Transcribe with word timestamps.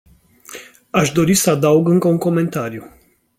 Aș 0.89 1.11
dori 1.11 1.33
să 1.33 1.49
adaug 1.49 1.87
încă 1.87 2.07
un 2.07 2.17
comentariu. 2.17 2.89